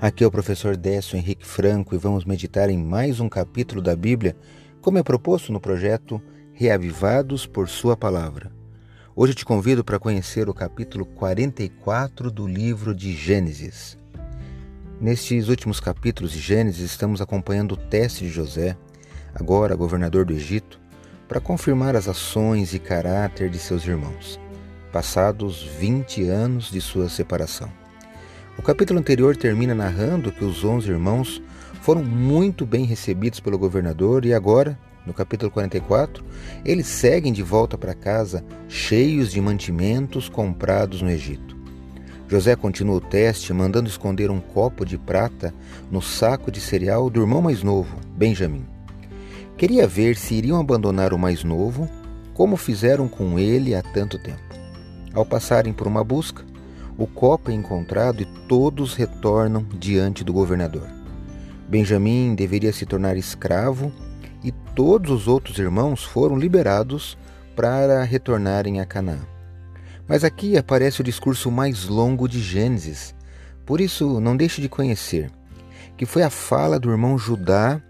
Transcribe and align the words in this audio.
Aqui 0.00 0.24
é 0.24 0.26
o 0.26 0.30
professor 0.30 0.78
Décio 0.78 1.18
Henrique 1.18 1.46
Franco 1.46 1.94
e 1.94 1.98
vamos 1.98 2.24
meditar 2.24 2.70
em 2.70 2.78
mais 2.78 3.20
um 3.20 3.28
capítulo 3.28 3.82
da 3.82 3.94
Bíblia, 3.94 4.34
como 4.80 4.96
é 4.96 5.02
proposto 5.02 5.52
no 5.52 5.60
projeto 5.60 6.22
Reavivados 6.54 7.44
por 7.44 7.68
Sua 7.68 7.94
Palavra. 7.94 8.50
Hoje 9.14 9.34
te 9.34 9.44
convido 9.44 9.84
para 9.84 9.98
conhecer 9.98 10.48
o 10.48 10.54
capítulo 10.54 11.04
44 11.04 12.30
do 12.30 12.46
livro 12.46 12.94
de 12.94 13.12
Gênesis. 13.12 13.98
Nestes 14.98 15.48
últimos 15.48 15.80
capítulos 15.80 16.32
de 16.32 16.40
Gênesis, 16.40 16.80
estamos 16.80 17.20
acompanhando 17.20 17.72
o 17.72 17.76
teste 17.76 18.24
de 18.24 18.30
José, 18.30 18.78
agora 19.34 19.76
governador 19.76 20.24
do 20.24 20.32
Egito, 20.32 20.80
para 21.28 21.42
confirmar 21.42 21.94
as 21.94 22.08
ações 22.08 22.72
e 22.72 22.78
caráter 22.78 23.50
de 23.50 23.58
seus 23.58 23.84
irmãos, 23.84 24.40
passados 24.90 25.62
20 25.62 26.26
anos 26.26 26.70
de 26.70 26.80
sua 26.80 27.10
separação. 27.10 27.70
O 28.60 28.62
capítulo 28.62 29.00
anterior 29.00 29.34
termina 29.34 29.74
narrando 29.74 30.30
que 30.30 30.44
os 30.44 30.62
onze 30.64 30.90
irmãos 30.90 31.42
foram 31.80 32.04
muito 32.04 32.66
bem 32.66 32.84
recebidos 32.84 33.40
pelo 33.40 33.58
governador 33.58 34.26
e 34.26 34.34
agora, 34.34 34.78
no 35.06 35.14
capítulo 35.14 35.50
44, 35.50 36.22
eles 36.62 36.86
seguem 36.86 37.32
de 37.32 37.42
volta 37.42 37.78
para 37.78 37.94
casa 37.94 38.44
cheios 38.68 39.32
de 39.32 39.40
mantimentos 39.40 40.28
comprados 40.28 41.00
no 41.00 41.08
Egito. 41.08 41.56
José 42.28 42.54
continua 42.54 42.96
o 42.96 43.00
teste 43.00 43.50
mandando 43.54 43.88
esconder 43.88 44.30
um 44.30 44.40
copo 44.40 44.84
de 44.84 44.98
prata 44.98 45.54
no 45.90 46.02
saco 46.02 46.50
de 46.52 46.60
cereal 46.60 47.08
do 47.08 47.22
irmão 47.22 47.40
mais 47.40 47.62
novo, 47.62 47.96
Benjamim. 48.14 48.66
Queria 49.56 49.86
ver 49.86 50.18
se 50.18 50.34
iriam 50.34 50.60
abandonar 50.60 51.14
o 51.14 51.18
mais 51.18 51.42
novo, 51.42 51.88
como 52.34 52.58
fizeram 52.58 53.08
com 53.08 53.38
ele 53.38 53.74
há 53.74 53.80
tanto 53.80 54.18
tempo. 54.18 54.42
Ao 55.14 55.24
passarem 55.24 55.72
por 55.72 55.86
uma 55.86 56.04
busca, 56.04 56.49
o 57.00 57.06
copo 57.06 57.50
é 57.50 57.54
encontrado 57.54 58.20
e 58.20 58.26
todos 58.46 58.92
retornam 58.92 59.64
diante 59.78 60.22
do 60.22 60.34
governador. 60.34 60.86
Benjamim 61.66 62.34
deveria 62.34 62.74
se 62.74 62.84
tornar 62.84 63.16
escravo 63.16 63.90
e 64.44 64.52
todos 64.52 65.10
os 65.10 65.26
outros 65.26 65.58
irmãos 65.58 66.04
foram 66.04 66.36
liberados 66.36 67.16
para 67.56 68.04
retornarem 68.04 68.80
a 68.80 68.84
Canaã. 68.84 69.20
Mas 70.06 70.24
aqui 70.24 70.58
aparece 70.58 71.00
o 71.00 71.04
discurso 71.04 71.50
mais 71.50 71.86
longo 71.86 72.28
de 72.28 72.38
Gênesis, 72.38 73.14
por 73.64 73.80
isso 73.80 74.20
não 74.20 74.36
deixe 74.36 74.60
de 74.60 74.68
conhecer, 74.68 75.30
que 75.96 76.04
foi 76.04 76.22
a 76.22 76.28
fala 76.28 76.78
do 76.78 76.90
irmão 76.90 77.16
Judá 77.16 77.80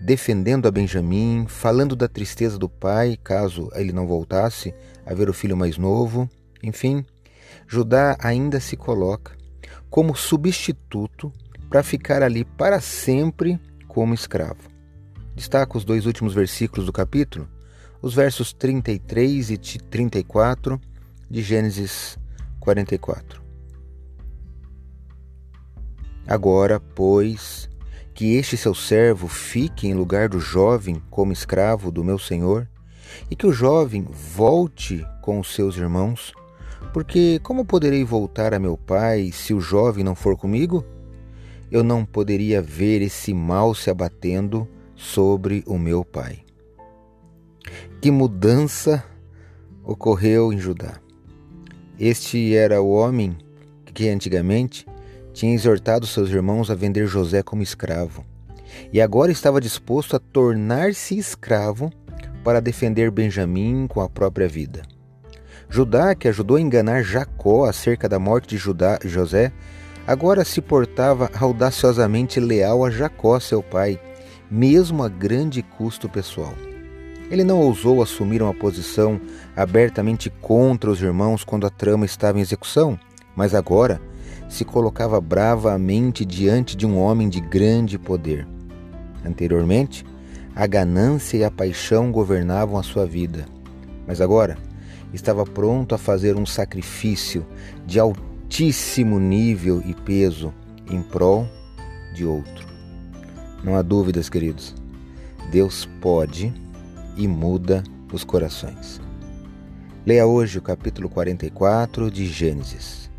defendendo 0.00 0.68
a 0.68 0.70
Benjamim, 0.70 1.46
falando 1.48 1.96
da 1.96 2.06
tristeza 2.06 2.58
do 2.58 2.68
pai 2.68 3.18
caso 3.24 3.70
ele 3.74 3.92
não 3.92 4.06
voltasse 4.06 4.72
a 5.04 5.12
ver 5.14 5.28
o 5.28 5.34
filho 5.34 5.56
mais 5.56 5.76
novo, 5.76 6.30
enfim, 6.62 7.04
Judá 7.66 8.16
ainda 8.20 8.60
se 8.60 8.76
coloca 8.76 9.36
como 9.88 10.16
substituto 10.16 11.32
para 11.68 11.82
ficar 11.82 12.22
ali 12.22 12.44
para 12.44 12.80
sempre 12.80 13.60
como 13.88 14.14
escravo. 14.14 14.70
Destaco 15.34 15.78
os 15.78 15.84
dois 15.84 16.06
últimos 16.06 16.34
versículos 16.34 16.86
do 16.86 16.92
capítulo, 16.92 17.48
os 18.00 18.14
versos 18.14 18.52
33 18.52 19.50
e 19.50 19.58
34 19.58 20.80
de 21.30 21.42
Gênesis 21.42 22.18
44. 22.60 23.42
Agora, 26.26 26.78
pois, 26.78 27.68
que 28.14 28.34
este 28.34 28.56
seu 28.56 28.74
servo 28.74 29.28
fique 29.28 29.86
em 29.88 29.94
lugar 29.94 30.28
do 30.28 30.38
jovem 30.38 31.02
como 31.10 31.32
escravo 31.32 31.90
do 31.90 32.04
meu 32.04 32.18
senhor, 32.18 32.68
e 33.30 33.36
que 33.36 33.46
o 33.46 33.52
jovem 33.52 34.06
volte 34.10 35.06
com 35.20 35.38
os 35.38 35.54
seus 35.54 35.76
irmãos, 35.76 36.32
porque 36.92 37.38
como 37.42 37.64
poderei 37.64 38.04
voltar 38.04 38.54
a 38.54 38.58
meu 38.58 38.76
pai 38.76 39.30
se 39.32 39.54
o 39.54 39.60
jovem 39.60 40.04
não 40.04 40.14
for 40.14 40.36
comigo? 40.36 40.84
Eu 41.70 41.82
não 41.82 42.04
poderia 42.04 42.60
ver 42.60 43.00
esse 43.00 43.32
mal 43.32 43.74
se 43.74 43.90
abatendo 43.90 44.68
sobre 44.94 45.62
o 45.66 45.78
meu 45.78 46.04
pai. 46.04 46.40
Que 48.00 48.10
mudança 48.10 49.04
ocorreu 49.84 50.52
em 50.52 50.58
Judá. 50.58 51.00
Este 51.98 52.54
era 52.54 52.82
o 52.82 52.90
homem 52.90 53.36
que 53.92 54.08
antigamente 54.08 54.86
tinha 55.32 55.54
exortado 55.54 56.06
seus 56.06 56.30
irmãos 56.30 56.70
a 56.70 56.74
vender 56.74 57.06
José 57.06 57.42
como 57.42 57.62
escravo, 57.62 58.24
e 58.92 59.00
agora 59.00 59.32
estava 59.32 59.60
disposto 59.60 60.16
a 60.16 60.18
tornar-se 60.18 61.16
escravo 61.16 61.90
para 62.44 62.60
defender 62.60 63.10
Benjamim 63.10 63.86
com 63.86 64.00
a 64.00 64.08
própria 64.08 64.48
vida. 64.48 64.82
Judá, 65.72 66.14
que 66.14 66.28
ajudou 66.28 66.58
a 66.58 66.60
enganar 66.60 67.02
Jacó 67.02 67.64
acerca 67.64 68.06
da 68.06 68.18
morte 68.18 68.50
de 68.50 68.58
Judá, 68.58 68.98
José, 69.02 69.50
agora 70.06 70.44
se 70.44 70.60
portava 70.60 71.30
audaciosamente 71.40 72.38
leal 72.38 72.84
a 72.84 72.90
Jacó, 72.90 73.40
seu 73.40 73.62
pai, 73.62 73.98
mesmo 74.50 75.02
a 75.02 75.08
grande 75.08 75.62
custo 75.62 76.10
pessoal. 76.10 76.52
Ele 77.30 77.42
não 77.42 77.58
ousou 77.58 78.02
assumir 78.02 78.42
uma 78.42 78.52
posição 78.52 79.18
abertamente 79.56 80.28
contra 80.28 80.90
os 80.90 81.00
irmãos 81.00 81.42
quando 81.42 81.66
a 81.66 81.70
trama 81.70 82.04
estava 82.04 82.38
em 82.38 82.42
execução, 82.42 83.00
mas 83.34 83.54
agora 83.54 83.98
se 84.50 84.66
colocava 84.66 85.18
bravamente 85.22 86.22
diante 86.26 86.76
de 86.76 86.84
um 86.86 86.98
homem 86.98 87.30
de 87.30 87.40
grande 87.40 87.98
poder. 87.98 88.46
Anteriormente, 89.24 90.04
a 90.54 90.66
ganância 90.66 91.38
e 91.38 91.44
a 91.44 91.50
paixão 91.50 92.12
governavam 92.12 92.78
a 92.78 92.82
sua 92.82 93.06
vida, 93.06 93.46
mas 94.06 94.20
agora 94.20 94.58
estava 95.12 95.44
pronto 95.44 95.94
a 95.94 95.98
fazer 95.98 96.36
um 96.36 96.46
sacrifício 96.46 97.46
de 97.86 97.98
altíssimo 97.98 99.18
nível 99.18 99.82
e 99.84 99.94
peso 99.94 100.52
em 100.90 101.02
prol 101.02 101.46
de 102.14 102.24
outro. 102.24 102.66
Não 103.62 103.76
há 103.76 103.82
dúvidas, 103.82 104.28
queridos. 104.28 104.74
Deus 105.50 105.88
pode 106.00 106.52
e 107.16 107.28
muda 107.28 107.82
os 108.12 108.24
corações. 108.24 109.00
Leia 110.04 110.26
hoje 110.26 110.58
o 110.58 110.62
capítulo 110.62 111.08
44 111.08 112.10
de 112.10 112.26
Gênesis. 112.26 113.10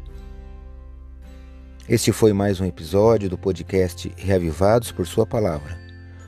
Este 1.88 2.12
foi 2.12 2.34
mais 2.34 2.60
um 2.60 2.66
episódio 2.66 3.30
do 3.30 3.38
podcast 3.38 4.12
Reavivados 4.18 4.92
por 4.92 5.06
Sua 5.06 5.25
Palavra, 5.25 5.78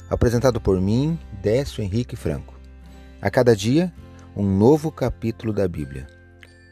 apresentado 0.10 0.60
por 0.60 0.80
mim, 0.80 1.18
Décio 1.42 1.84
Henrique 1.84 2.16
Franco. 2.16 2.54
A 3.22 3.30
cada 3.30 3.56
dia, 3.56 3.94
um 4.36 4.46
novo 4.46 4.92
capítulo 4.92 5.54
da 5.54 5.68
Bíblia. 5.68 6.08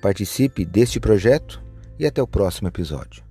Participe 0.02 0.66
deste 0.66 1.00
projeto 1.00 1.64
e 1.98 2.06
até 2.06 2.22
o 2.22 2.28
próximo 2.28 2.68
episódio. 2.68 3.24